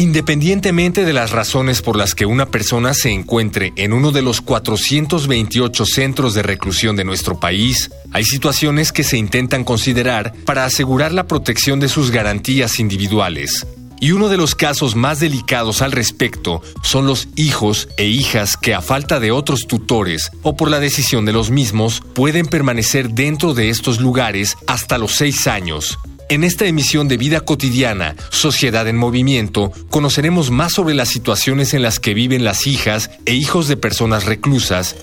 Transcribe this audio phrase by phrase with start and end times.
[0.00, 4.40] Independientemente de las razones por las que una persona se encuentre en uno de los
[4.40, 11.12] 428 centros de reclusión de nuestro país, hay situaciones que se intentan considerar para asegurar
[11.12, 13.66] la protección de sus garantías individuales.
[14.00, 18.72] Y uno de los casos más delicados al respecto son los hijos e hijas que
[18.72, 23.52] a falta de otros tutores o por la decisión de los mismos pueden permanecer dentro
[23.52, 25.98] de estos lugares hasta los seis años,
[26.30, 31.82] en esta emisión de Vida Cotidiana, Sociedad en Movimiento, conoceremos más sobre las situaciones en
[31.82, 34.94] las que viven las hijas e hijos de personas reclusas.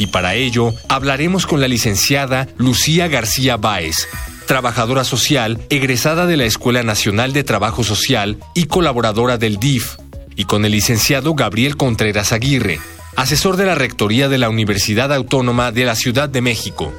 [0.00, 4.08] Y para ello, hablaremos con la licenciada Lucía García Báez,
[4.46, 9.98] trabajadora social, egresada de la Escuela Nacional de Trabajo Social y colaboradora del DIF,
[10.34, 12.80] y con el licenciado Gabriel Contreras Aguirre,
[13.14, 16.92] asesor de la Rectoría de la Universidad Autónoma de la Ciudad de México.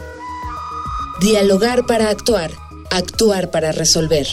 [1.20, 2.62] Dialogar para actuar
[2.97, 4.27] actuar para resolver.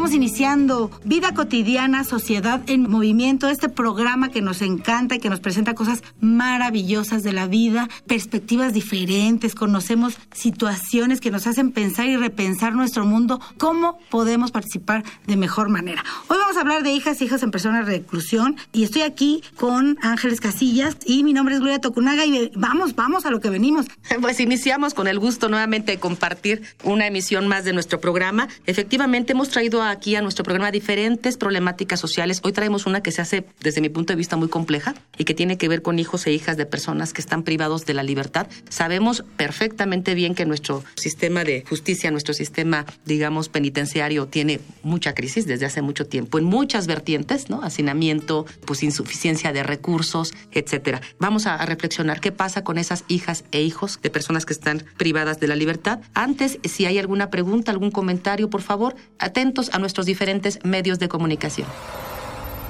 [0.00, 5.40] Estamos iniciando Vida Cotidiana, Sociedad en Movimiento, este programa que nos encanta y que nos
[5.40, 12.16] presenta cosas maravillosas de la vida, perspectivas diferentes, conocemos situaciones que nos hacen pensar y
[12.16, 16.02] repensar nuestro mundo, cómo podemos participar de mejor manera.
[16.28, 19.42] Hoy vamos a hablar de hijas e hijas en personas de reclusión y estoy aquí
[19.56, 23.50] con Ángeles Casillas y mi nombre es Gloria Tocunaga y vamos, vamos a lo que
[23.50, 23.84] venimos.
[24.22, 28.48] Pues iniciamos con el gusto nuevamente de compartir una emisión más de nuestro programa.
[28.66, 32.40] Efectivamente hemos traído aquí a nuestro programa diferentes problemáticas sociales.
[32.42, 35.34] Hoy traemos una que se hace desde mi punto de vista muy compleja y que
[35.34, 38.46] tiene que ver con hijos e hijas de personas que están privados de la libertad.
[38.68, 45.46] Sabemos perfectamente bien que nuestro sistema de justicia, nuestro sistema, digamos, penitenciario tiene mucha crisis
[45.46, 47.62] desde hace mucho tiempo en muchas vertientes, ¿no?
[47.62, 51.00] Hacinamiento, pues insuficiencia de recursos, etcétera.
[51.18, 54.84] Vamos a, a reflexionar qué pasa con esas hijas e hijos de personas que están
[54.96, 56.00] privadas de la libertad.
[56.14, 61.08] Antes, si hay alguna pregunta, algún comentario, por favor, atentos a nuestros diferentes medios de
[61.08, 61.66] comunicación.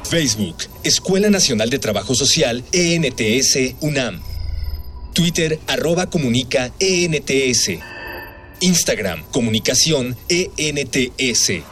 [0.09, 4.21] Facebook, Escuela Nacional de Trabajo Social, ENTS, UNAM.
[5.13, 7.79] Twitter, arroba comunica, ENTS.
[8.61, 11.63] Instagram, comunicación, ENTS.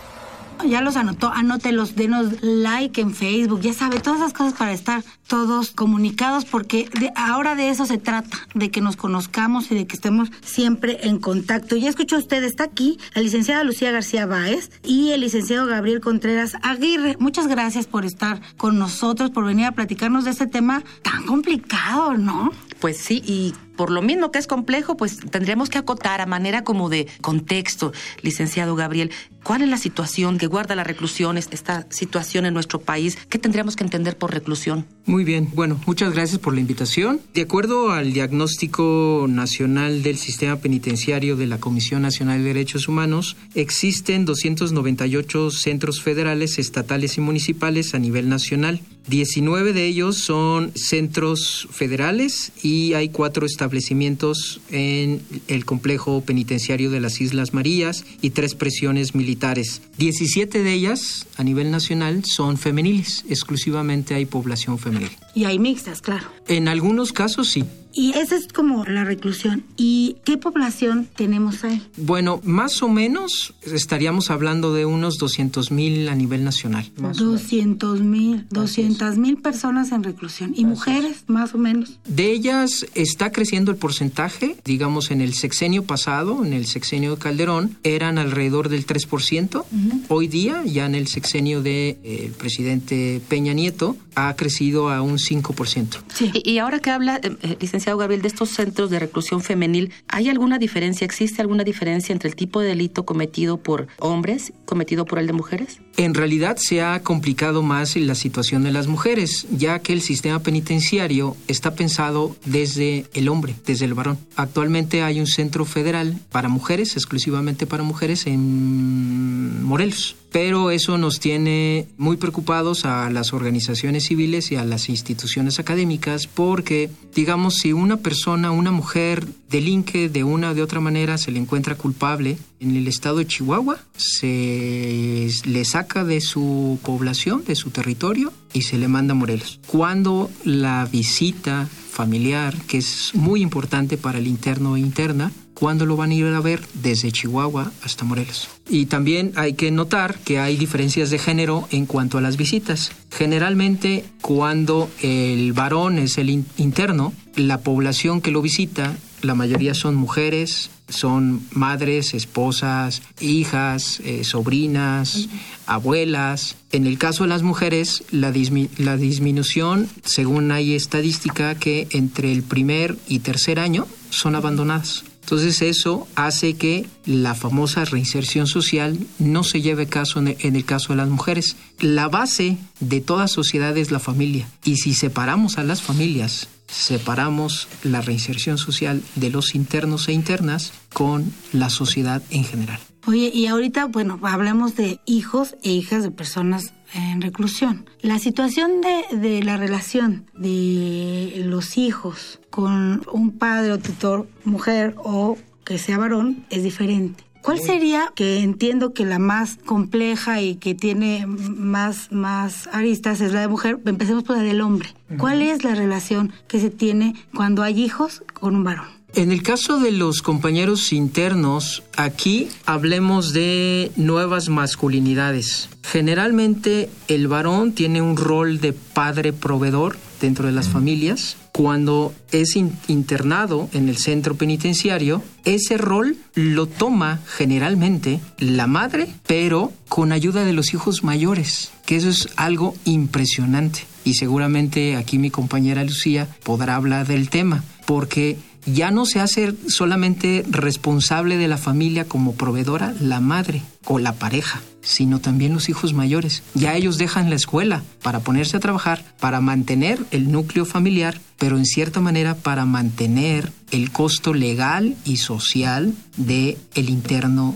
[0.66, 5.04] Ya los anotó, anótelos, denos like en Facebook, ya sabe, todas esas cosas para estar
[5.26, 9.94] todos comunicados, porque ahora de eso se trata, de que nos conozcamos y de que
[9.94, 11.76] estemos siempre en contacto.
[11.76, 16.54] Ya escuchó usted, está aquí la licenciada Lucía García Báez y el licenciado Gabriel Contreras
[16.62, 17.16] Aguirre.
[17.18, 22.14] Muchas gracias por estar con nosotros, por venir a platicarnos de este tema tan complicado,
[22.14, 22.50] ¿no?
[22.80, 26.65] Pues sí, y por lo mismo que es complejo, pues tendremos que acotar a manera
[26.65, 29.12] como de contexto, licenciado Gabriel,
[29.44, 33.77] cuál es la situación que guarda la reclusión, esta situación en nuestro país, qué tendríamos
[33.77, 34.84] que entender por reclusión.
[35.06, 37.21] Muy bien, bueno, muchas gracias por la invitación.
[37.34, 43.37] De acuerdo al diagnóstico nacional del sistema penitenciario de la Comisión Nacional de Derechos Humanos,
[43.55, 48.81] existen 298 centros federales, estatales y municipales a nivel nacional.
[49.09, 57.00] 19 de ellos son centros federales y hay cuatro establecimientos en el complejo penitenciario de
[57.00, 59.82] las Islas Marías y tres prisiones militares.
[59.98, 65.10] 17 de ellas a nivel nacional son femeniles, exclusivamente hay población femenil.
[65.34, 66.26] Y hay mixtas, claro.
[66.46, 67.64] En algunos casos sí.
[67.93, 69.65] Y esa es como la reclusión.
[69.76, 71.82] ¿Y qué población tenemos ahí?
[71.97, 76.91] Bueno, más o menos estaríamos hablando de unos 200 mil a nivel nacional.
[76.97, 80.53] 200 mil, 200 mil personas en reclusión.
[80.54, 81.98] ¿Y mujeres, más o menos?
[82.06, 84.57] De ellas está creciendo el porcentaje.
[84.65, 89.65] Digamos, en el sexenio pasado, en el sexenio de Calderón, eran alrededor del 3%.
[90.09, 95.01] Hoy día, ya en el sexenio del de, eh, presidente Peña Nieto, ha crecido a
[95.03, 95.98] un 5%.
[96.12, 96.30] Sí.
[96.34, 100.28] Y, y ahora que habla, eh, eh Gabriel, de estos centros de reclusión femenil, ¿hay
[100.28, 101.04] alguna diferencia?
[101.04, 105.33] ¿Existe alguna diferencia entre el tipo de delito cometido por hombres, cometido por el de
[105.33, 105.80] mujeres?
[105.97, 110.41] En realidad se ha complicado más la situación de las mujeres, ya que el sistema
[110.41, 114.19] penitenciario está pensado desde el hombre, desde el varón.
[114.36, 120.16] Actualmente hay un centro federal para mujeres, exclusivamente para mujeres, en Morelos.
[120.30, 126.27] pero eso nos tiene muy preocupados a las organizaciones civiles y a las instituciones académicas
[126.27, 131.33] porque, digamos, si una persona, una mujer delinque de una o de otra manera, se
[131.33, 137.54] le encuentra culpable, en el estado de Chihuahua se le saca de su población, de
[137.54, 139.60] su territorio y se le manda a Morelos.
[139.66, 145.97] Cuando la visita familiar, que es muy importante para el interno e interna, cuando lo
[145.97, 148.49] van a ir a ver desde Chihuahua hasta Morelos.
[148.69, 152.93] Y también hay que notar que hay diferencias de género en cuanto a las visitas.
[153.10, 159.97] Generalmente cuando el varón es el interno, la población que lo visita, la mayoría son
[159.97, 165.28] mujeres, son madres, esposas, hijas, eh, sobrinas,
[165.66, 166.55] abuelas.
[166.71, 168.33] En el caso de las mujeres, la,
[168.78, 175.05] la disminución, según hay estadística, que entre el primer y tercer año son abandonadas.
[175.28, 180.95] Entonces eso hace que la famosa reinserción social no se lleve caso en el, caso
[180.95, 181.57] de las mujeres.
[181.80, 184.48] La base de toda sociedad es la familia.
[184.65, 190.72] Y si separamos a las familias, separamos la reinserción social de los internos e internas
[190.95, 192.81] con la sociedad en general.
[193.09, 197.89] Oye, y ahorita, bueno, hablemos de hijos e hijas de personas en reclusión.
[198.03, 204.95] La situación de, de la relación de los hijos con un padre o tutor mujer
[204.99, 207.25] o que sea varón es diferente.
[207.41, 213.33] ¿Cuál sería, que entiendo que la más compleja y que tiene más, más aristas es
[213.33, 213.81] la de mujer?
[213.87, 214.91] Empecemos por la del hombre.
[215.16, 218.97] ¿Cuál es la relación que se tiene cuando hay hijos con un varón?
[219.15, 225.71] En el caso de los compañeros internos, aquí hablemos de nuevas masculinidades.
[225.83, 231.37] Generalmente el varón tiene un rol de padre proveedor dentro de las familias.
[231.53, 239.72] Cuando es internado en el centro penitenciario, ese rol lo toma generalmente la madre, pero
[239.89, 243.81] con ayuda de los hijos mayores, que eso es algo impresionante.
[244.05, 249.55] Y seguramente aquí mi compañera Lucía podrá hablar del tema, porque ya no se hace
[249.69, 255.69] solamente responsable de la familia como proveedora la madre o la pareja, sino también los
[255.69, 256.43] hijos mayores.
[256.55, 261.57] Ya ellos dejan la escuela para ponerse a trabajar, para mantener el núcleo familiar, pero
[261.57, 267.55] en cierta manera para mantener el costo legal y social de el interno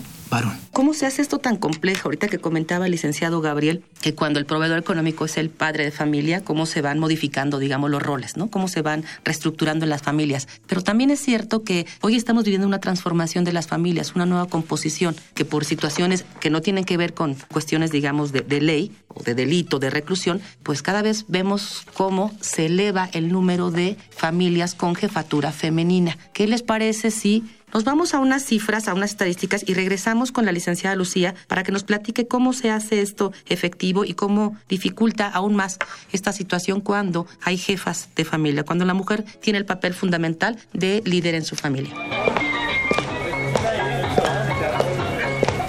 [0.71, 2.07] ¿Cómo se hace esto tan complejo?
[2.07, 5.91] Ahorita que comentaba el licenciado Gabriel, que cuando el proveedor económico es el padre de
[5.91, 8.49] familia, cómo se van modificando, digamos, los roles, ¿no?
[8.49, 10.47] Cómo se van reestructurando las familias.
[10.67, 14.47] Pero también es cierto que hoy estamos viviendo una transformación de las familias, una nueva
[14.47, 18.91] composición, que por situaciones que no tienen que ver con cuestiones, digamos, de, de ley
[19.09, 23.97] o de delito, de reclusión, pues cada vez vemos cómo se eleva el número de
[24.09, 26.17] familias con jefatura femenina.
[26.33, 27.43] ¿Qué les parece si
[27.73, 31.63] nos vamos a unas cifras, a unas estadísticas y regresamos con la licenciada Lucía para
[31.63, 35.79] que nos platique cómo se hace esto efectivo y cómo dificulta aún más
[36.11, 41.01] esta situación cuando hay jefas de familia, cuando la mujer tiene el papel fundamental de
[41.05, 41.93] líder en su familia.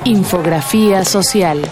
[0.05, 1.63] Infografía social.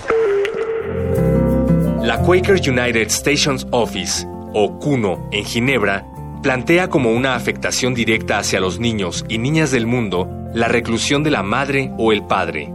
[2.02, 6.06] La Quaker United Stations Office, o CUNO, en Ginebra,
[6.42, 11.30] plantea como una afectación directa hacia los niños y niñas del mundo la reclusión de
[11.30, 12.72] la madre o el padre.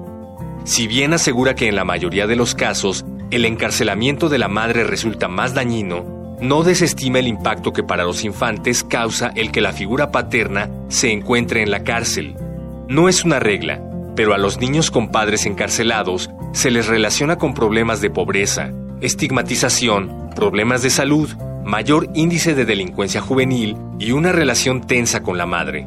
[0.64, 4.84] Si bien asegura que en la mayoría de los casos el encarcelamiento de la madre
[4.86, 9.74] resulta más dañino, no desestima el impacto que para los infantes causa el que la
[9.74, 12.36] figura paterna se encuentre en la cárcel.
[12.88, 13.82] No es una regla,
[14.16, 18.72] pero a los niños con padres encarcelados se les relaciona con problemas de pobreza,
[19.02, 21.30] estigmatización, problemas de salud,
[21.68, 25.86] mayor índice de delincuencia juvenil y una relación tensa con la madre.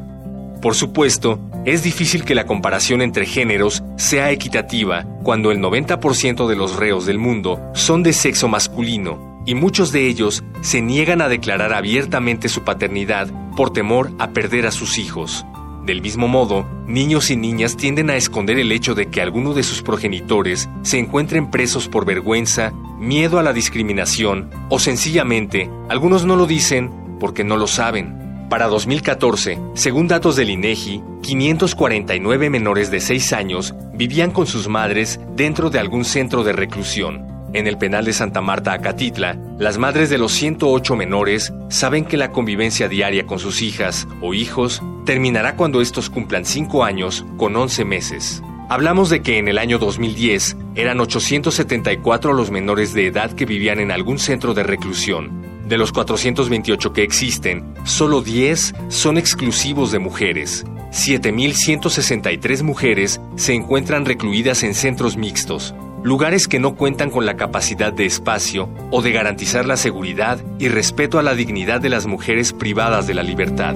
[0.61, 6.55] Por supuesto, es difícil que la comparación entre géneros sea equitativa cuando el 90% de
[6.55, 11.29] los reos del mundo son de sexo masculino y muchos de ellos se niegan a
[11.29, 15.45] declarar abiertamente su paternidad por temor a perder a sus hijos.
[15.85, 19.63] Del mismo modo, niños y niñas tienden a esconder el hecho de que alguno de
[19.63, 26.35] sus progenitores se encuentren presos por vergüenza, miedo a la discriminación o sencillamente algunos no
[26.35, 28.47] lo dicen porque no lo saben.
[28.47, 35.19] Para 2014, según datos del INEGI, 549 menores de 6 años vivían con sus madres
[35.35, 37.30] dentro de algún centro de reclusión.
[37.53, 42.15] En el penal de Santa Marta, Acatitla, las madres de los 108 menores saben que
[42.15, 47.53] la convivencia diaria con sus hijas o hijos terminará cuando estos cumplan 5 años con
[47.55, 48.41] 11 meses.
[48.69, 53.81] Hablamos de que en el año 2010 eran 874 los menores de edad que vivían
[53.81, 55.41] en algún centro de reclusión.
[55.67, 60.65] De los 428 que existen, solo 10 son exclusivos de mujeres.
[60.91, 65.75] 7.163 mujeres se encuentran recluidas en centros mixtos.
[66.03, 70.67] Lugares que no cuentan con la capacidad de espacio o de garantizar la seguridad y
[70.67, 73.75] respeto a la dignidad de las mujeres privadas de la libertad.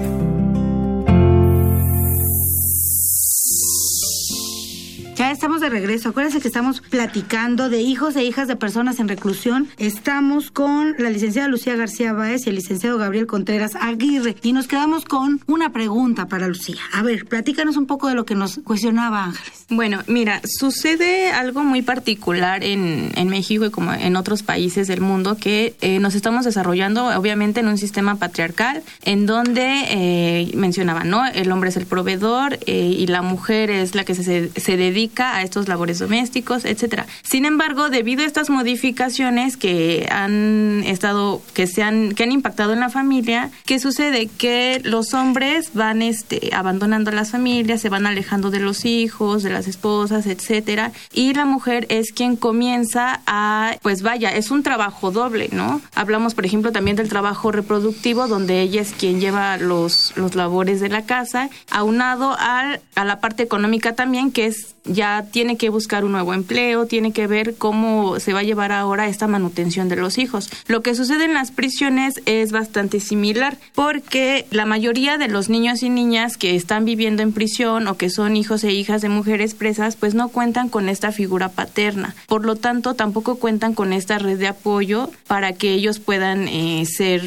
[5.16, 6.10] Ya estamos de regreso.
[6.10, 9.66] Acuérdense que estamos platicando de hijos e hijas de personas en reclusión.
[9.78, 14.36] Estamos con la licenciada Lucía García Báez y el licenciado Gabriel Contreras Aguirre.
[14.42, 16.82] Y nos quedamos con una pregunta para Lucía.
[16.92, 19.64] A ver, platícanos un poco de lo que nos cuestionaba Ángeles.
[19.70, 25.00] Bueno, mira, sucede algo muy particular en, en México y como en otros países del
[25.00, 31.04] mundo que eh, nos estamos desarrollando obviamente en un sistema patriarcal en donde eh, mencionaba,
[31.04, 31.26] ¿no?
[31.26, 35.05] El hombre es el proveedor eh, y la mujer es la que se, se dedica
[35.16, 37.06] a estos labores domésticos, etcétera.
[37.22, 42.72] Sin embargo, debido a estas modificaciones que han estado, que se han, que han impactado
[42.72, 44.26] en la familia, ¿qué sucede?
[44.26, 49.50] Que los hombres van este, abandonando las familias, se van alejando de los hijos, de
[49.50, 55.10] las esposas, etcétera, y la mujer es quien comienza a, pues vaya, es un trabajo
[55.10, 55.80] doble, ¿no?
[55.94, 60.80] Hablamos, por ejemplo, también del trabajo reproductivo, donde ella es quien lleva los, los labores
[60.80, 65.68] de la casa, aunado a, a la parte económica también, que es ya tiene que
[65.68, 69.88] buscar un nuevo empleo, tiene que ver cómo se va a llevar ahora esta manutención
[69.88, 70.50] de los hijos.
[70.66, 75.82] Lo que sucede en las prisiones es bastante similar porque la mayoría de los niños
[75.82, 79.54] y niñas que están viviendo en prisión o que son hijos e hijas de mujeres
[79.54, 82.16] presas pues no cuentan con esta figura paterna.
[82.26, 86.84] Por lo tanto, tampoco cuentan con esta red de apoyo para que ellos puedan eh,
[86.86, 87.22] ser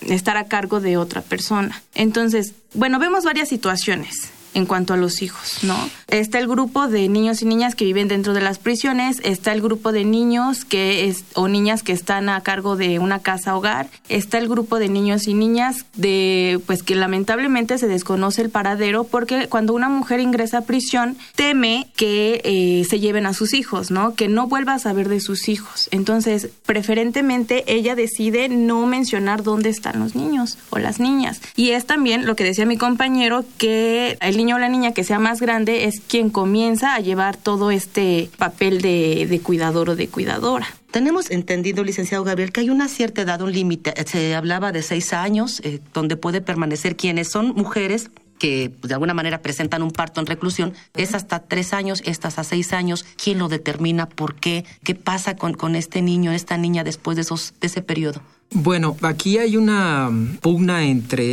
[0.00, 1.82] estar a cargo de otra persona.
[1.94, 5.76] Entonces, bueno, vemos varias situaciones en cuanto a los hijos, ¿no?
[6.08, 9.62] Está el grupo de niños y niñas que viven dentro de las prisiones, está el
[9.62, 14.38] grupo de niños que o niñas que están a cargo de una casa hogar, está
[14.38, 19.48] el grupo de niños y niñas de pues que lamentablemente se desconoce el paradero porque
[19.48, 24.14] cuando una mujer ingresa a prisión teme que eh, se lleven a sus hijos, ¿no?
[24.14, 25.88] Que no vuelva a saber de sus hijos.
[25.90, 31.40] Entonces, preferentemente ella decide no mencionar dónde están los niños o las niñas.
[31.56, 35.04] Y es también lo que decía mi compañero que el niño o la niña que
[35.04, 40.08] sea más grande es quien comienza a llevar todo este papel de, cuidador o de
[40.08, 40.66] cuidadora.
[40.90, 43.94] Tenemos entendido, licenciado Gabriel, que hay una cierta edad, un límite.
[44.04, 48.94] Se hablaba de seis años, eh, donde puede permanecer quienes son mujeres que pues, de
[48.94, 53.06] alguna manera presentan un parto en reclusión, es hasta tres años, es hasta seis años.
[53.22, 54.08] ¿Quién lo determina?
[54.08, 54.64] ¿Por qué?
[54.82, 58.20] ¿Qué pasa con, este niño, esta niña después de, de ese periodo?
[58.54, 61.24] Bueno, aquí hay una pugna entre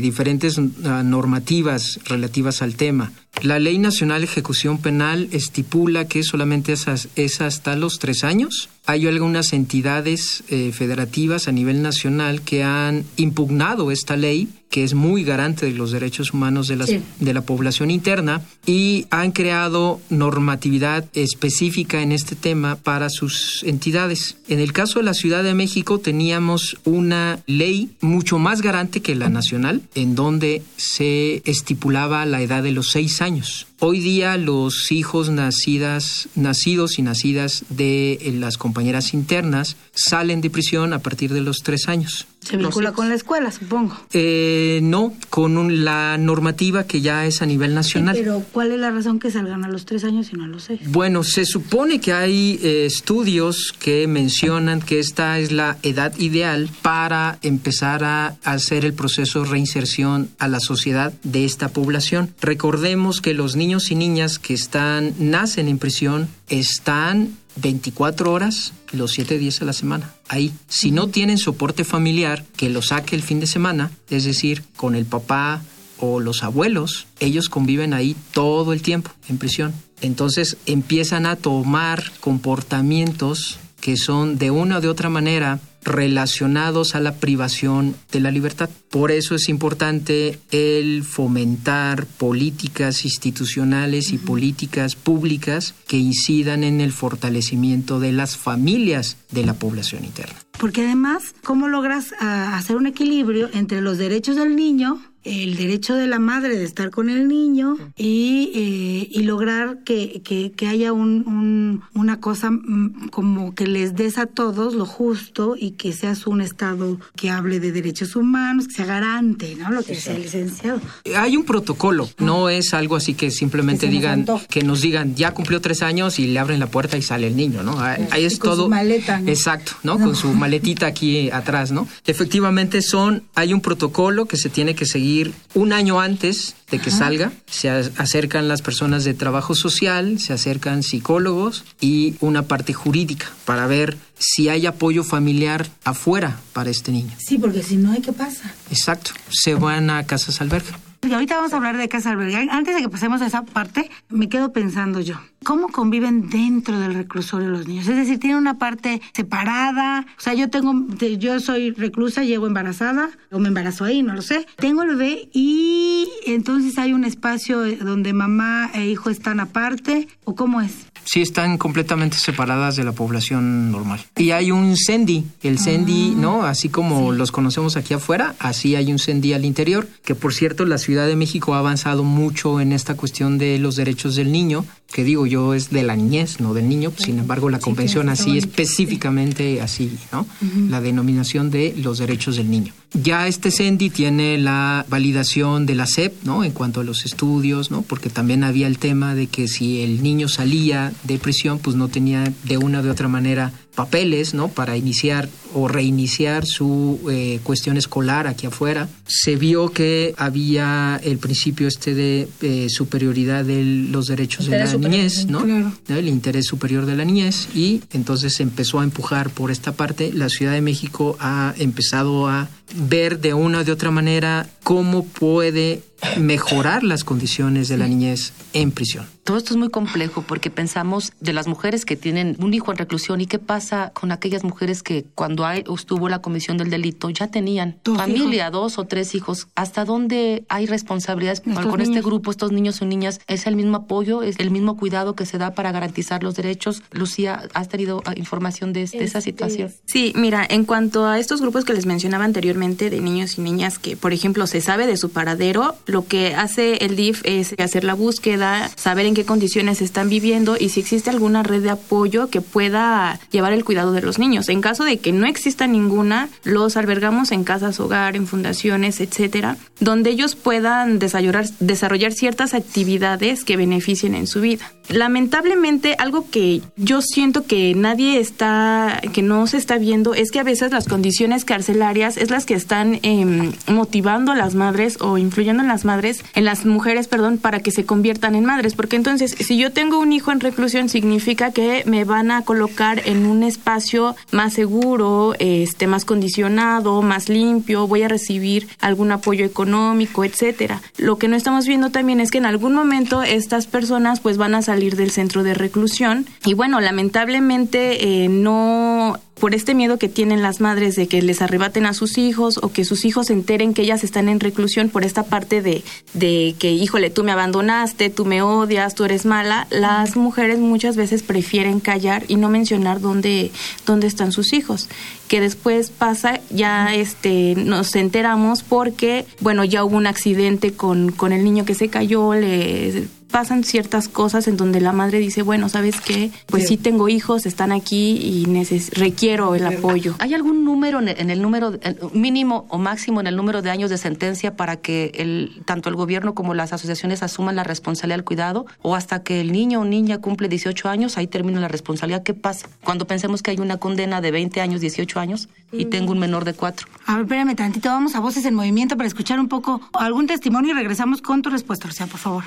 [0.00, 0.70] diferentes uh,
[1.04, 3.12] normativas relativas al tema.
[3.42, 6.86] La Ley Nacional de Ejecución Penal estipula que solamente es,
[7.16, 8.70] es hasta los tres años.
[8.86, 14.92] Hay algunas entidades eh, federativas a nivel nacional que han impugnado esta ley, que es
[14.92, 17.00] muy garante de los derechos humanos de, las, Sí.
[17.20, 24.36] de la población interna, y han creado normatividad específica en este tema para sus entidades.
[24.48, 29.14] En el caso de la Ciudad de México teníamos una ley mucho más garante que
[29.14, 33.66] la nacional, en donde se estipulaba la edad de los seis años años.
[33.86, 40.48] Hoy día los hijos nacidas, nacidos y nacidas de eh, las compañeras internas salen de
[40.48, 42.26] prisión a partir de los tres años.
[42.40, 43.96] Se vincula con la escuela, supongo.
[44.12, 48.14] Eh, no, con un- la normativa que ya es a nivel nacional.
[48.18, 50.64] Pero ¿cuál es la razón que salgan a los tres años y no a los
[50.64, 50.80] seis?
[50.86, 56.68] Bueno, se supone que hay eh, estudios que mencionan que esta es la edad ideal
[56.82, 62.30] para empezar a hacer el proceso de reinserción a la sociedad de esta población.
[62.42, 69.12] Recordemos que los niños y niñas que están nacen en prisión están 24 horas los
[69.12, 70.52] 7 días a la semana ahí.
[70.68, 74.94] Si no tienen soporte familiar que lo saque el fin de semana, es decir, con
[74.94, 75.62] el papá
[75.98, 79.74] o los abuelos, ellos conviven ahí todo el tiempo en prisión.
[80.00, 87.00] Entonces empiezan a tomar comportamientos que son de una o de otra manera relacionados a
[87.00, 88.70] la privación de la libertad.
[88.90, 96.92] Por eso es importante el fomentar políticas institucionales y políticas públicas que incidan en el
[96.92, 100.34] fortalecimiento de las familias de la población interna.
[100.58, 105.94] Porque además, ¿cómo logras ah, hacer un equilibrio entre los derechos del niño, el derecho
[105.94, 110.66] de la madre de estar con el niño y, eh, y lograr que, que- que
[110.68, 115.72] haya un, un- una cosa mm, como que les des a todos lo justo y
[115.72, 119.70] que seas un Estado que hable de derechos humanos, que sea garante, ¿no?
[119.70, 120.80] Lo que sea el licenciado.
[121.16, 124.80] Hay un protocolo, no es algo así que simplemente Que se nos digan, que nos
[124.82, 127.80] digan, ya cumplió tres años y le abren la puerta y sale el niño, ¿no?
[127.80, 128.68] Ahí ahí es Y con su todo.
[128.68, 129.28] maleta, ¿no?
[129.30, 129.98] Exacto, ¿no?
[129.98, 131.88] Con su maletita aquí atrás, ¿no?
[132.06, 135.13] Efectivamente son, hay un protocolo que se tiene que seguir
[135.54, 137.32] un año antes de que salga.
[137.46, 143.66] Se acercan las personas de trabajo social, se acercan psicólogos y una parte jurídica para
[143.66, 147.12] ver si hay apoyo familiar afuera para este niño.
[147.18, 148.52] Sí, porque si no ¿qué pasa?
[148.70, 150.78] Exacto, se van a casas alberga.
[151.06, 152.40] Y ahorita vamos a hablar de casa alberga.
[152.50, 156.94] Antes de que pasemos a esa parte, me quedo pensando yo, ¿cómo conviven dentro del
[156.94, 157.86] reclusorio los niños?
[157.88, 160.06] Es decir, tienen una parte separada.
[160.16, 160.72] O sea, yo tengo,
[161.18, 164.46] yo soy reclusa, llego embarazada, o me embarazo ahí, no lo sé.
[164.56, 170.34] Tengo el bebé y entonces hay un espacio donde mamá e hijo están aparte, ¿o
[170.34, 170.86] cómo es?
[171.04, 174.04] Sí están completamente separadas de la población normal.
[174.16, 176.20] Y hay un CENDI, el CENDI, ah.
[176.20, 176.42] ¿no?
[176.44, 180.64] Así como los conocemos aquí afuera, así hay un CENDI al interior, que por cierto
[180.64, 184.64] la Ciudad de México ha avanzado mucho en esta cuestión de los derechos del niño,
[184.94, 188.38] que digo yo es de la niñez, no del niño, sin embargo la convención así
[188.38, 190.24] específicamente así, ¿no?
[190.70, 192.72] La denominación de los derechos del niño.
[192.92, 196.44] Ya este CENDI tiene la validación de la SEP, ¿no?
[196.44, 197.82] En cuanto a los estudios, ¿no?
[197.82, 201.88] Porque también había el tema de que si el niño salía de prisión, pues no
[201.88, 204.48] tenía de una u de otra manera papeles, ¿no?
[204.48, 208.88] Para iniciar o reiniciar su eh, cuestión escolar aquí afuera.
[209.06, 214.72] Se vio que había el principio este de eh, superioridad de los derechos de la
[214.76, 215.44] niñez, ¿no?
[215.88, 220.12] El interés superior de la niñez y entonces se empezó a empujar por esta parte.
[220.12, 225.04] La Ciudad de México ha empezado a ver de una u de otra manera cómo
[225.04, 225.82] puede
[226.18, 229.06] mejorar las condiciones de la niñez en prisión.
[229.24, 232.76] Todo esto es muy complejo porque pensamos de las mujeres que tienen un hijo en
[232.76, 237.08] reclusión y qué pasa con aquellas mujeres que cuando hay, estuvo la comisión del delito
[237.08, 239.48] ya tenían familia, dos o tres hijos.
[239.54, 243.18] ¿Hasta dónde hay responsabilidades con este grupo, estos niños o niñas?
[243.26, 246.82] ¿Es el mismo apoyo, es el mismo cuidado que se da para garantizar los derechos?
[246.90, 249.72] Lucía, ¿has tenido ah, información de, esa este, situación?
[249.86, 253.78] Sí, mira, en cuanto a estos grupos que les mencionaba anteriormente de niños y niñas
[253.78, 257.82] que, por ejemplo, se sabe de su paradero, lo que hace el DIF es hacer
[257.82, 262.30] la búsqueda, saber en qué condiciones están viviendo y si existe alguna red de apoyo
[262.30, 264.48] que pueda llevar el cuidado de los niños.
[264.48, 269.56] En caso de que no exista ninguna, los albergamos en casas hogar, en fundaciones, etcétera,
[269.80, 274.72] donde ellos puedan desarrollar, desarrollar ciertas actividades que beneficien en su vida.
[274.88, 280.40] Lamentablemente, algo que yo siento que nadie está, que no se está viendo, es que
[280.40, 285.18] a veces las condiciones carcelarias es las que están em, motivando a las madres o
[285.18, 288.74] influyendo en las madres, en las mujeres, perdón, para que se conviertan en madres.
[288.74, 293.02] Porque entonces, si yo tengo un hijo en reclusión, significa que me van a colocar
[293.06, 299.44] en un espacio más seguro, este, más condicionado, más limpio, voy a recibir algún apoyo
[299.44, 300.82] económico, etcétera.
[300.96, 304.54] Lo que no estamos viendo también es que en algún momento estas personas pues van
[304.54, 310.08] a salir del centro de reclusión y bueno, lamentablemente eh, no por este miedo que
[310.08, 313.32] tienen las madres de que les arrebaten a sus hijos o que sus hijos se
[313.32, 317.32] enteren que ellas están en reclusión por esta parte de, de que, híjole, tú me
[317.32, 322.48] abandonaste, tú me odias, tú eres mala, las mujeres muchas veces prefieren callar y no
[322.48, 323.50] mencionar dónde,
[323.86, 324.88] dónde están sus hijos.
[325.28, 331.32] Que después pasa, ya este, nos enteramos porque, bueno, ya hubo un accidente con, con
[331.32, 335.68] el niño que se cayó, le pasan ciertas cosas en donde la madre dice, bueno,
[335.68, 336.30] ¿sabes qué?
[336.46, 338.46] Pues sí, tengo hijos, están aquí y
[338.92, 340.14] requiero el apoyo.
[340.20, 341.72] ¿Hay algún número en el, número
[342.12, 345.96] mínimo o máximo en el número de años de sentencia para que el, tanto el
[345.96, 348.66] gobierno como las asociaciones asuman la responsabilidad del cuidado?
[348.82, 352.22] ¿O hasta que el niño o niña cumple 18 años, ahí termina la responsabilidad?
[352.22, 356.12] ¿Qué pasa cuando pensemos que hay una condena de 20 años, 18 años y tengo
[356.12, 356.86] un menor de 4?
[357.06, 360.70] A ver, espérame tantito, vamos a Voces en Movimiento para escuchar un poco algún testimonio
[360.70, 362.44] y regresamos con tu respuesta, sea por favor.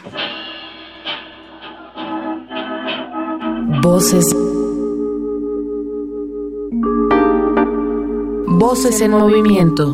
[3.70, 4.24] Voces.
[8.48, 9.94] Voces en movimiento.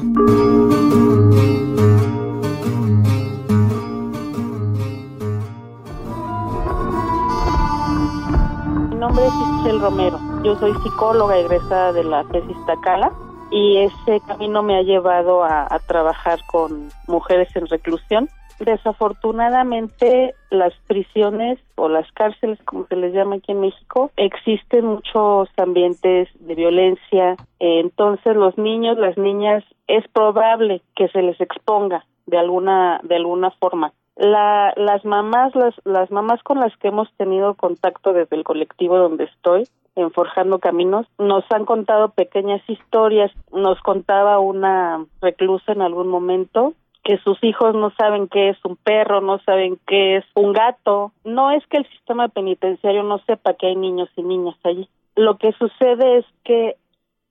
[8.90, 10.20] Mi nombre es Isabel Romero.
[10.44, 13.12] Yo soy psicóloga egresada de la tesis Tacala
[13.50, 21.60] y ese camino me ha llevado a trabajar con mujeres en reclusión Desafortunadamente, las prisiones
[21.76, 27.36] o las cárceles, como se les llama aquí en México, existen muchos ambientes de violencia.
[27.60, 33.52] Entonces, los niños, las niñas, es probable que se les exponga de alguna de alguna
[33.52, 33.94] forma.
[34.16, 38.98] La, las mamás, las, las mamás con las que hemos tenido contacto desde el colectivo
[38.98, 43.32] donde estoy, en Forjando Caminos, nos han contado pequeñas historias.
[43.52, 48.78] Nos contaba una reclusa en algún momento que sus hijos no saben qué es un
[48.78, 51.12] perro, no saben qué es un gato.
[51.26, 54.90] No es que el sistema penitenciario no sepa que hay niños y niñas allí.
[55.16, 56.78] Lo que sucede es que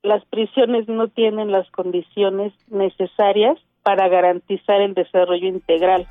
[0.03, 6.07] las prisiones no tienen las condiciones necesarias para garantizar el desarrollo integral.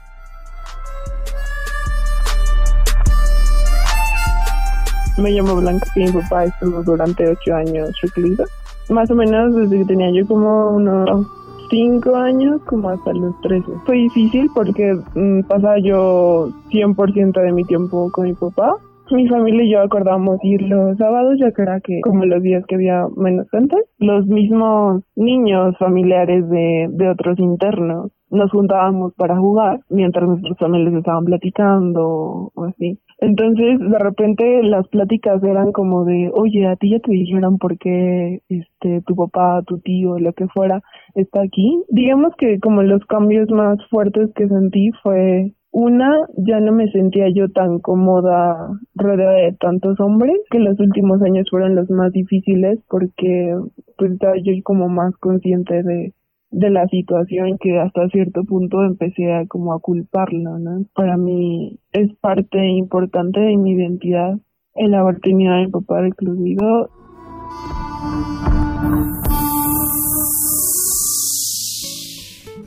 [5.17, 8.45] Me llamo Blanca y mi papá estuvo durante ocho años recluido.
[8.89, 11.27] Más o menos desde que tenía yo como unos
[11.71, 13.71] cinco años como hasta los trece.
[13.85, 18.75] Fue difícil porque mm, pasaba yo 100% de mi tiempo con mi papá.
[19.09, 22.63] Mi familia y yo acordamos ir los sábados, ya que era que como los días
[22.65, 29.37] que había menos gente, los mismos niños familiares de, de otros internos nos juntábamos para
[29.37, 32.97] jugar mientras nuestros familiares estaban platicando o así.
[33.21, 37.77] Entonces, de repente las pláticas eran como de, oye, a ti ya te dijeron por
[37.77, 40.81] qué este, tu papá, tu tío, lo que fuera,
[41.13, 41.83] está aquí.
[41.89, 47.27] Digamos que como los cambios más fuertes que sentí fue una, ya no me sentía
[47.33, 52.79] yo tan cómoda rodeada de tantos hombres, que los últimos años fueron los más difíciles
[52.89, 53.55] porque
[53.97, 56.13] pues estaba yo como más consciente de
[56.51, 60.85] de la situación que hasta cierto punto empecé a como a culparlo, ¿no?
[60.93, 64.37] Para mí es parte importante de mi identidad
[64.75, 66.89] el haber tenido a mi papá recluido.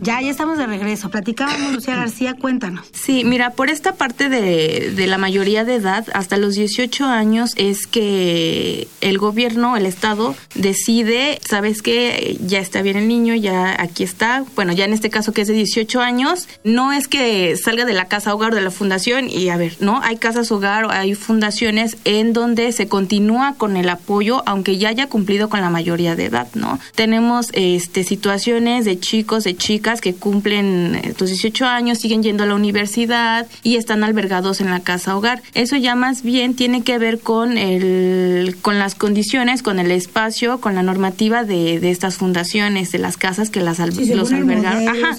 [0.05, 1.09] Ya, ya estamos de regreso.
[1.09, 2.87] Platicábamos, Lucía García, cuéntanos.
[2.93, 7.53] Sí, mira, por esta parte de, de, la mayoría de edad, hasta los 18 años
[7.57, 12.37] es que el gobierno, el Estado, decide, ¿sabes qué?
[12.45, 14.45] Ya está bien el niño, ya aquí está.
[14.55, 17.95] Bueno, ya en este caso que es de 18 años, no es que salga de
[17.95, 20.03] la casa hogar o de la fundación y a ver, ¿no?
[20.03, 25.09] Hay casas hogar, hay fundaciones en donde se continúa con el apoyo, aunque ya haya
[25.09, 26.79] cumplido con la mayoría de edad, ¿no?
[26.95, 32.47] Tenemos este, situaciones de chicos, de chicas, que cumplen estos 18 años, siguen yendo a
[32.47, 35.43] la universidad y están albergados en la casa hogar.
[35.55, 40.61] Eso ya más bien tiene que ver con el con las condiciones, con el espacio,
[40.61, 44.89] con la normativa de, de estas fundaciones, de las casas que las los albergaron.
[44.89, 45.17] Ajá.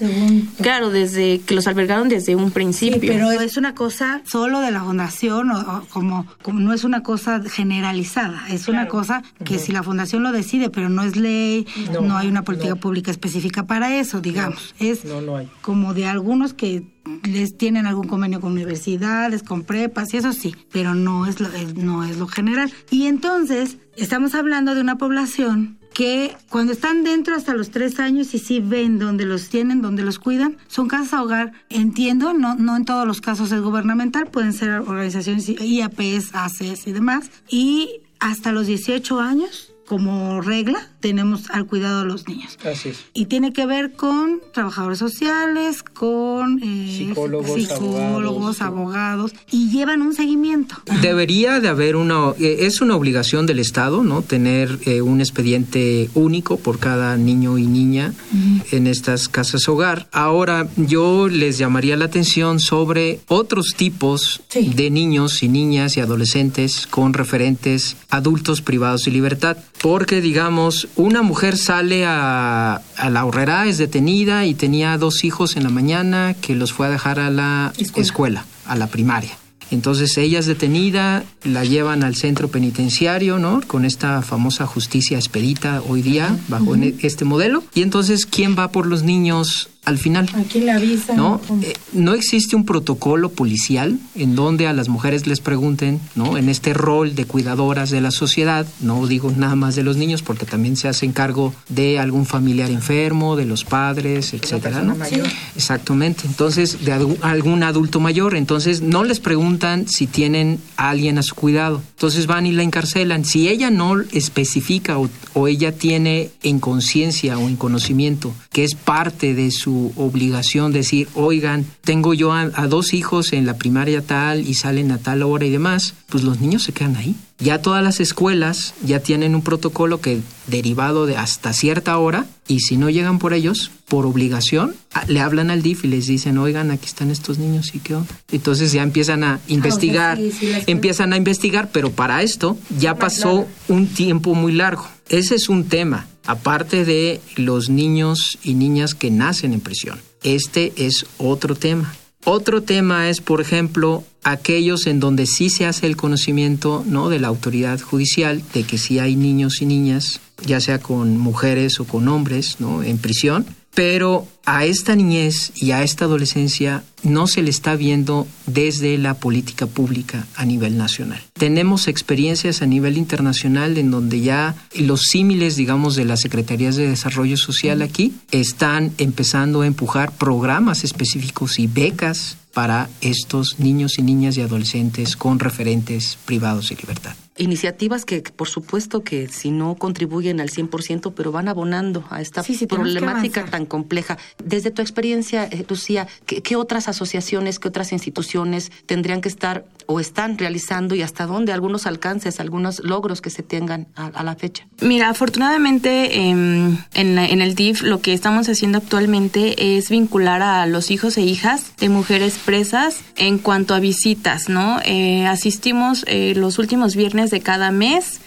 [0.62, 3.00] Claro, desde que los albergaron desde un principio.
[3.00, 7.04] Sí, pero es una cosa solo de la fundación o, como, como no es una
[7.04, 11.68] cosa generalizada, es una cosa que si la fundación lo decide, pero no es ley,
[11.94, 12.78] no, no hay una política no.
[12.78, 15.50] pública específica para eso, digamos es no, no hay.
[15.62, 16.84] como de algunos que
[17.24, 21.50] les tienen algún convenio con universidades, con prepas y eso sí, pero no es lo,
[21.76, 22.72] no es lo general.
[22.90, 28.34] Y entonces estamos hablando de una población que cuando están dentro hasta los tres años
[28.34, 32.56] y sí ven donde los tienen, donde los cuidan, son casas a hogar, entiendo, no,
[32.56, 38.02] no en todos los casos es gubernamental, pueden ser organizaciones IAPs, ACS y demás, y
[38.20, 42.58] hasta los 18 años como regla tenemos al cuidado de los niños.
[42.66, 42.98] Así es.
[43.14, 50.02] Y tiene que ver con trabajadores sociales, con eh, psicólogos, psicólogos abogados, abogados, y llevan
[50.02, 50.78] un seguimiento.
[51.04, 54.24] Debería de haber una, eh, es una obligación del Estado, ¿no?
[54.24, 58.64] Tener eh, un expediente único por cada niño y niña uh -huh.
[58.72, 60.08] en estas casas hogar.
[60.12, 64.74] Ahora, yo les llamaría la atención sobre otros tipos sí.
[64.76, 69.58] de niños y niñas y adolescentes con referentes adultos privados de libertad.
[69.84, 75.56] Porque, digamos, una mujer sale a, a, la horrera, es detenida y tenía dos hijos
[75.58, 79.38] en la mañana que los fue a dejar a la escuela, escuela a la primaria.
[79.72, 83.62] Entonces ella es detenida, la llevan al centro penitenciario, ¿no?
[83.66, 86.96] Con esta famosa justicia expedita hoy día, bajo uh -huh.
[87.02, 87.64] este modelo.
[87.74, 90.30] Y entonces, ¿quién va por los niños al final.
[90.36, 91.16] Aquí le avisan.
[91.16, 91.40] ¿no?
[91.62, 96.38] Eh, no existe un protocolo policial en donde a las mujeres les pregunten, ¿no?
[96.38, 100.24] En este rol de cuidadoras de la sociedad, no digo nada más de los niños
[100.24, 104.96] porque también se hacen cargo de algún familiar enfermo, de los padres, etcétera, ¿no?
[105.06, 105.18] Sí.
[105.56, 106.24] Exactamente.
[106.26, 111.36] Entonces, de algún adulto mayor, entonces no les preguntan si tienen a alguien a su
[111.36, 111.82] cuidado.
[111.92, 113.24] Entonces van y la encarcelan.
[113.24, 118.74] Si ella no especifica o, o ella tiene en conciencia o en conocimiento que es
[118.74, 124.02] parte de su obligación decir, oigan, tengo yo a, a, dos hijos en la primaria
[124.02, 127.16] tal y salen a tal hora y demás, pues los niños se quedan ahí.
[127.38, 132.62] Ya todas las escuelas ya tienen un protocolo que derivado de hasta cierta hora y
[132.62, 134.76] si no llegan por ellos, por obligación,
[135.08, 138.08] le hablan al DIF y les dicen, oigan, aquí están estos niños y qué onda.
[138.32, 142.96] Entonces ya empiezan a investigar, ah, sí, sí, empiezan a investigar, pero para esto ya
[142.96, 144.88] pasó un tiempo muy largo.
[145.10, 150.00] Ese es un tema, aparte de los niños y niñas que nacen en prisión.
[150.24, 151.94] Este es otro tema.
[152.28, 157.10] Otro tema es, por ejemplo, aquellos en donde sí se hace el conocimiento ¿no?
[157.10, 161.80] de la autoridad judicial de que sí hay niños y niñas, ya sea con mujeres
[161.80, 162.82] o con hombres, ¿no?
[162.82, 168.26] en prisión, pero a esta niñez y a esta adolescencia no se le está viendo
[168.48, 171.22] desde la política pública a nivel nacional.
[171.34, 176.88] Tenemos experiencias a nivel internacional en donde ya los símiles, digamos, de las Secretarías de
[176.88, 184.04] Desarrollo Social aquí están empezando a empujar programas específicos y becas para estos niños y
[184.04, 189.76] niñas y adolescentes con referentes privados de libertad iniciativas que, por supuesto que si no
[189.76, 194.18] contribuyen al 100%, pero van abonando a esta problemática tan compleja.
[194.44, 200.00] Desde tu experiencia, eh, Lucía, ¿qué, otras asociaciones, qué otras instituciones tendrían que estar o
[200.00, 204.68] están realizando y hasta dónde algunos alcances, algunos logros que se tengan a, la fecha?
[204.82, 210.66] Mira, afortunadamente em, en, en el DIF lo que estamos haciendo actualmente es vincular a
[210.66, 214.80] los hijos e hijas de mujeres presas en cuanto a visitas, ¿no?
[214.86, 218.22] Eh, asistimos eh, los últimos viernes de cada mes,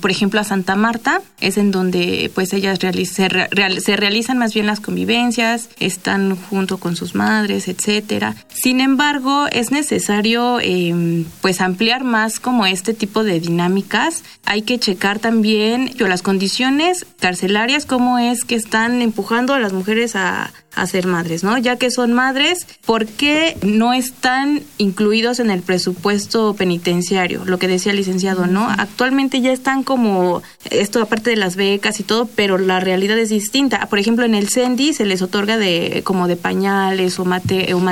[0.00, 4.80] por ejemplo, a Santa Marta, es en donde pues ellas se, realizan más bien las
[4.80, 8.34] convivencias, están junto con sus madres, etcétera.
[8.48, 14.24] Sin embargo, es necesario em, pues ampliar más como este tipo de dinámicas.
[14.44, 20.16] Hay que checar también las condiciones carcelarias, cómo es que están empujando a las mujeres
[20.16, 21.58] a, a ser madres, ¿no?
[21.58, 27.44] Ya que son madres, ¿por qué no están incluidos en el presupuesto penitenciario?
[27.44, 28.68] Lo que decía el licenciado, ¿no?
[28.68, 33.30] Actualmente ya están como esto aparte de las becas y todo, pero la realidad es
[33.30, 33.86] distinta.
[33.86, 37.82] Por ejemplo, en el CENDI se les otorga de como de pañales o mate, o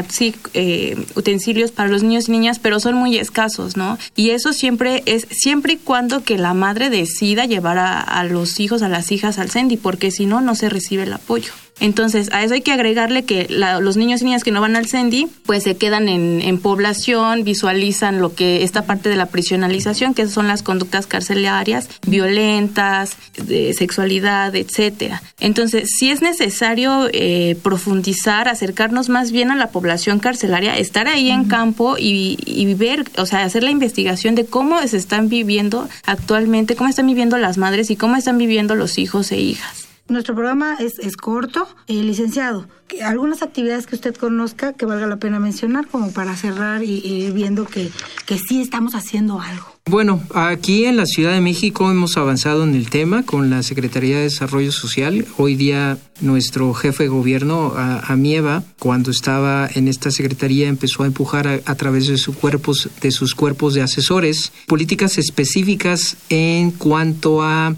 [0.54, 3.98] eh, utensilios para los niños y niñas, pero son muy escasos, ¿no?
[4.14, 8.60] Y eso siempre es siempre y cuando que la madre decida llevar a, a los
[8.60, 11.52] hijos, a las hijas al CENDI, porque si no, no se recibe el apoyo.
[11.78, 14.86] Entonces, a eso hay que agregarle que los niños y niñas que no van al
[14.86, 20.26] CENDI, pues se quedan en, población, visualizan lo que esta parte de la prisionalización, que
[20.26, 25.22] son las conductas carcelarias, violentas, de sexualidad, etcétera.
[25.38, 31.30] Entonces, si es necesario eh, profundizar, acercarnos más bien a la población carcelaria, estar ahí
[31.30, 35.88] en campo y, y ver, o sea, hacer la investigación de cómo se están viviendo
[36.06, 39.85] actualmente, cómo están viviendo las madres y cómo están viviendo los hijos e hijas.
[40.08, 41.68] Nuestro programa es, es corto.
[41.88, 42.66] Eh, licenciado,
[43.04, 47.32] algunas actividades que usted conozca que valga la pena mencionar como para cerrar y, ir
[47.32, 47.90] viendo que,
[48.24, 49.75] que sí estamos haciendo algo.
[49.88, 54.16] Bueno, aquí en la Ciudad de México hemos avanzado en el tema con la Secretaría
[54.16, 55.24] de Desarrollo Social.
[55.36, 61.62] Hoy día nuestro jefe de gobierno, Amieva, cuando estaba en esta secretaría, empezó a empujar
[61.64, 67.74] a, través de, sus cuerpos, de sus cuerpos de asesores políticas específicas en cuanto a,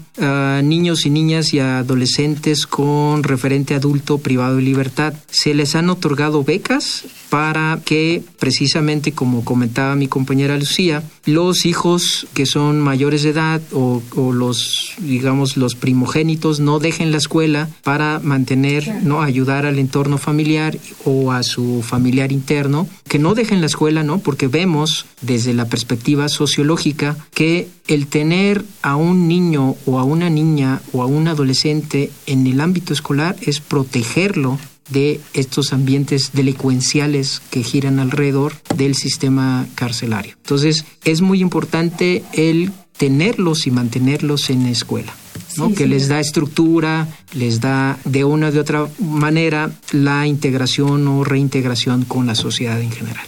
[0.63, 5.13] niños y niñas y adolescentes con referente adulto privado de libertad.
[5.29, 11.98] Se les han otorgado becas para que precisamente, como comentaba mi compañera Lucía, los hijos
[12.33, 14.01] que son mayores de edad o,
[14.33, 19.21] los, digamos, los primogénitos no dejen la escuela para mantener, ¿no?
[19.21, 24.19] Ayudar al entorno familiar o a su familiar interno, que no dejen la escuela, ¿no?
[24.19, 30.29] Porque vemos desde la perspectiva sociológica que el tener a un niño o a una
[30.29, 37.41] niña o a un adolescente en el ámbito escolar es protegerlo de estos ambientes delincuenciales
[37.51, 40.33] que giran alrededor del sistema carcelario.
[40.37, 45.13] Entonces, es muy importante el tenerlos y mantenerlos en la escuela.
[45.57, 45.73] ¿no?
[45.73, 51.23] que les da estructura, les da de una o de otra manera la integración o
[51.23, 53.25] reintegración con la sociedad en general.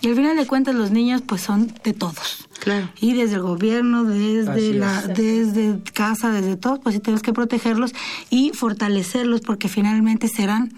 [0.00, 2.48] Y al final de cuentas los niños pues son de todos.
[2.62, 2.88] Claro.
[3.00, 7.92] Y desde el gobierno, desde la, desde casa, desde todo, pues sí tenemos que protegerlos
[8.30, 10.72] y fortalecerlos porque finalmente serán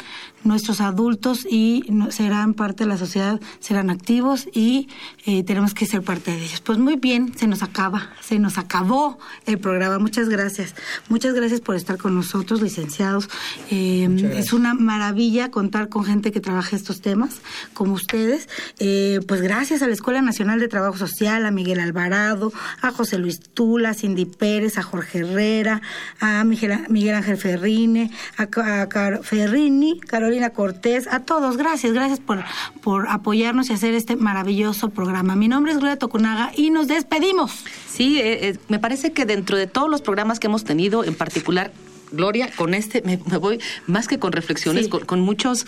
[0.45, 4.89] nuestros adultos y serán parte de la sociedad, serán activos y
[5.27, 6.61] eh, tenemos que ser parte de ellos.
[6.61, 9.99] Pues muy bien, se nos acaba, se nos acabó el programa.
[9.99, 10.75] Muchas gracias.
[11.09, 13.29] Muchas gracias por estar con nosotros, licenciados.
[13.71, 17.41] Eh, es una maravilla contar con gente que trabaja estos temas,
[17.73, 18.49] como ustedes.
[18.79, 23.19] Eh, pues gracias a la Escuela Nacional de Trabajo Social, a Miguel Alvarado, a José
[23.19, 25.83] Luis Tula, Cindy Pérez, a Jorge Herrera,
[26.21, 31.57] a Miguel, Miguel Ángel Ferrine, a, Ferrini, Carolina Cortés, a todos.
[31.57, 32.45] Gracias, gracias por,
[32.83, 35.37] por apoyarnos y hacer este maravilloso programa.
[35.37, 37.65] Mi nombre es Gloria Tocunaga y nos despedimos.
[37.89, 41.15] Sí, eh, eh, me parece que dentro de todos los programas que hemos tenido, en
[41.15, 41.73] particular
[42.15, 45.65] Gloria, con este me, voy más que con reflexiones, con, muchos,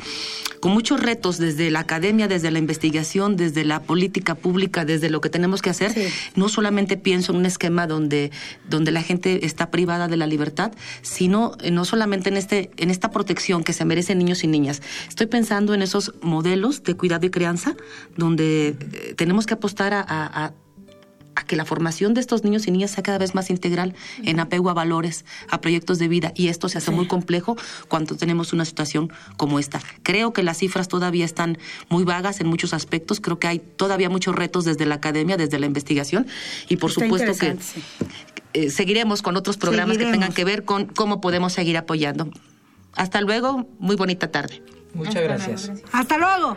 [0.61, 5.21] con muchos retos desde la academia, desde la investigación, desde la política pública, desde lo
[5.21, 5.93] que tenemos que hacer.
[6.35, 8.31] No solamente pienso en un esquema donde,
[8.69, 12.91] donde la gente está privada de la libertad, sino eh, no solamente en este, en
[12.91, 14.83] esta protección que se merecen niños y niñas.
[15.09, 17.77] Estoy pensando en esos modelos de cuidado y crianza
[18.17, 20.53] donde eh, tenemos que apostar a a
[21.45, 23.95] que la formación de estos niños y niñas sea cada vez más integral
[24.25, 26.33] en apego a valores, a proyectos de vida.
[26.35, 27.57] Y esto se hace muy complejo
[27.89, 29.81] cuando tenemos una situación como esta.
[30.03, 33.21] Creo que las cifras todavía están muy vagas en muchos aspectos.
[33.21, 36.27] Creo que hay todavía muchos retos desde la academia, desde la investigación.
[36.69, 37.57] Y por supuesto que
[38.53, 42.31] eh, seguiremos con otros programas que tengan que ver con cómo podemos seguir apoyando.
[42.95, 44.63] Hasta luego, muy bonita tarde.
[44.95, 45.73] Muchas gracias.
[45.93, 46.57] Hasta luego.